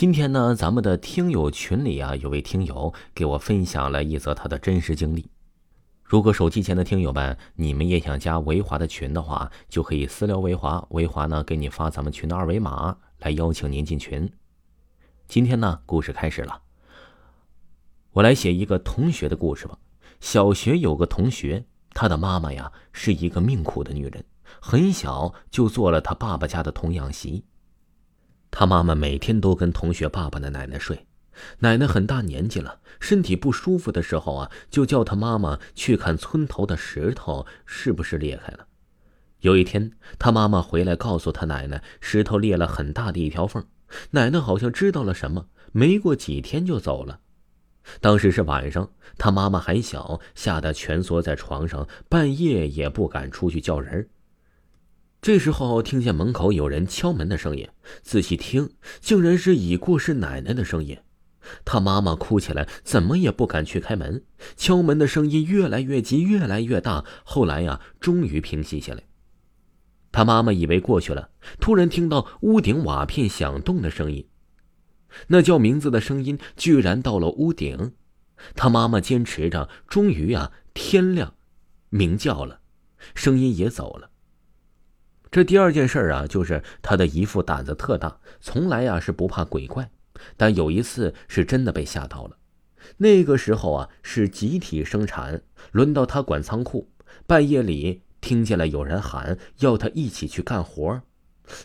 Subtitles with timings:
[0.00, 5.30] 今天呢，咱们的听友群里啊，有位听友给我分享了一则他的真实经历。
[6.02, 14.32] 如果手机前的听友们，你们也想加维华的群的话，就可以私聊维华，维华呢给你发咱们群的二维码来邀请您进群。
[15.28, 16.62] 今天呢，故事开始了。
[18.12, 19.76] 我来写一个同学的故事吧。
[20.18, 24.24] 小学有个同学，他的妈妈呀是一个命苦的女人，
[24.62, 27.44] 很小就做了他爸爸家的童养媳。
[28.50, 31.06] 他妈妈每天都跟同学爸爸的奶奶睡，
[31.60, 38.66] 奶奶很大年纪了，身体不舒服的时候啊，就叫他妈妈去看村头的石头是不是裂开了。
[39.40, 43.64] 有一天，他妈妈回来告诉他奶奶，石头裂了很大的一条缝。
[44.10, 47.20] 奶奶好像知道了什么，没过几天就走了。
[48.00, 54.08] 当时是晚上，他妈妈还小，吓得蜷缩在床上，半夜也不敢出去叫人。
[55.22, 57.68] 这时候听见门口有人敲门的声音，
[58.02, 58.70] 仔细听，
[59.00, 60.98] 竟然是已过世奶奶的声音。
[61.62, 64.24] 他妈妈哭起来，怎么也不敢去开门。
[64.56, 69.02] 敲门的声音越来越急，越来越大，后来呀，终于平息下来。
[70.10, 71.28] 他妈妈以为过去了，
[71.60, 74.26] 突然听到屋顶瓦片响动的声音，
[75.26, 77.92] 那叫名字的声音居然到了屋顶。
[78.54, 81.34] 他妈妈坚持着，终于啊，天亮，
[81.90, 82.60] 鸣叫了，
[83.14, 84.09] 声音也走了。
[85.30, 89.88] 这第二件事啊，就是他的姨父胆子特大，从来呀是不怕鬼怪，
[90.36, 92.36] 但有一次是真的被吓到了。
[92.96, 96.90] 那个时候啊是集体生产，轮到他管仓库，
[97.28, 101.00] 半夜里听见了有人喊要他一起去干活。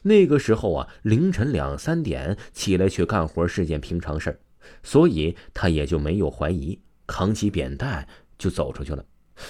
[0.04, 4.40] 那个时候啊凌晨两三点起来去干活是件平常事，
[4.84, 9.04] 所以他也就没有怀疑，扛起扁担就走出去了。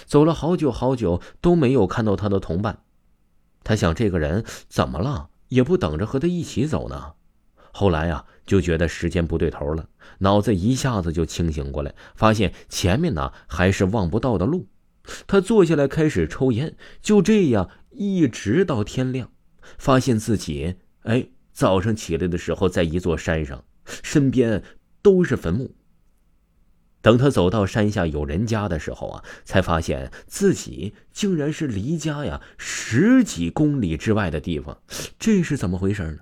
[0.06, 2.80] 走了好久好久都没有看到他的同伴。
[3.66, 5.30] 他想，这个人怎么了？
[5.50, 7.14] 也不等着和他一起走呢。
[7.74, 14.68] 后来呀，就觉得时间不对头了，脑子一下子就清醒过来，发现前面呢还是望不到的路。
[15.28, 19.30] 他坐下来开始抽烟，就这样一直到天亮，
[19.78, 24.64] 发现自己哎，早上起来的时候在一座山上，身边
[25.02, 25.76] 都是坟墓。
[27.06, 34.82] 等他走到山下有人家的时候啊，才发现自己竟然是离家呀十几公里之外的地方，
[35.20, 36.18] 这是怎么回事呢？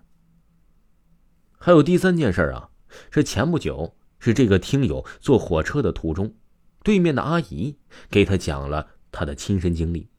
[1.57, 2.69] 还有第三件事啊，
[3.11, 6.35] 是前不久是这个听友坐火车的途中，
[6.83, 7.77] 对面的阿姨
[8.09, 10.09] 给他讲了他的亲身经历。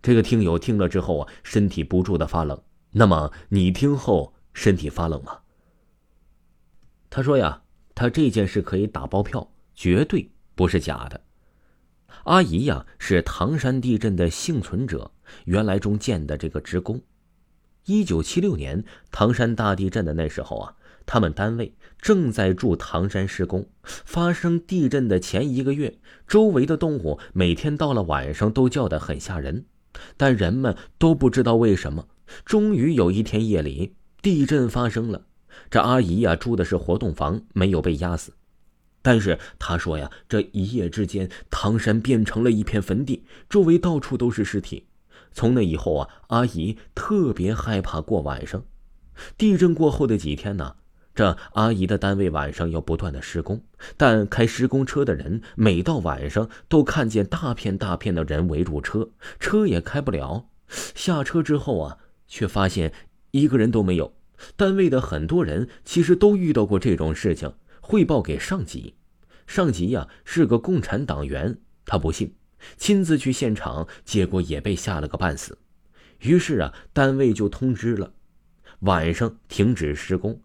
[0.00, 2.62] 这个听友听了之后啊，身体不住的发冷。
[2.92, 5.40] 那么你听后身体发冷吗？
[7.10, 7.62] 他说呀。
[7.98, 11.20] 他这件事可以打包票，绝对不是假的。
[12.26, 15.10] 阿姨呀，是唐山地震的幸存者，
[15.46, 17.02] 原来中建的这个职工。
[17.86, 20.76] 一九七六年唐山大地震的那时候啊，
[21.06, 23.68] 他们单位正在驻唐山施工。
[23.82, 25.98] 发生地震的前一个月，
[26.28, 29.64] 周围的动物每天到了晚上都叫得很吓人，
[30.16, 32.06] 但人们都不知道为什么。
[32.44, 35.24] 终于有一天夜里，地震发生了。
[35.70, 38.32] 这阿姨呀，住的是活动房，没有被压死。
[39.00, 44.86] 但是她说呀，这一夜之间，唐山变成了一片坟地，周围到处都是尸体。
[45.32, 48.64] 从那以后啊，阿姨特别害怕过晚上。
[49.36, 50.76] 地震过后的几天呢，
[51.14, 53.62] 这阿姨的单位晚上要不断的施工，
[53.96, 60.48] 但开施工车的人每到晚上都看见大片大片的人围住车，车也开不了。
[60.68, 62.92] 下车之后啊，却发现
[63.30, 64.12] 一个人都没有。
[64.56, 68.94] 单位的很多人其实都遇到过这种事情，汇报给上级。
[69.46, 72.34] 上级呀是个共产党员，他不信，
[72.76, 75.58] 亲自去现场，结果也被吓了个半死。
[76.20, 78.12] 于是啊，单位就通知了，
[78.80, 80.40] 晚上停止施工。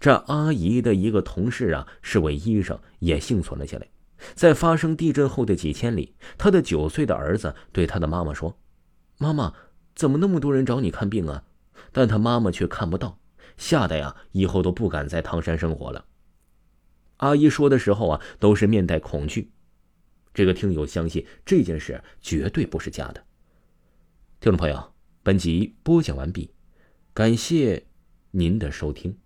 [0.00, 3.88] 这阿姨的一个同事啊是位医生，也幸存了下来。
[4.34, 8.58] 在发生地震后的几千里，他的九岁的儿子对他的妈妈说
[9.18, 9.52] ：“妈妈，
[9.94, 11.44] 怎么那么多人找你看病啊？”
[11.92, 13.18] 但他妈妈却看不到。
[13.56, 16.04] 吓得呀，以后都不敢在唐山生活了。
[17.18, 19.50] 阿姨说的时候啊，都是面带恐惧。
[20.34, 23.24] 这个听友相信这件事绝对不是假的。
[24.38, 24.92] 听众朋友，
[25.22, 26.50] 本集播讲完毕，
[27.14, 27.86] 感谢
[28.32, 29.16] 您的收听。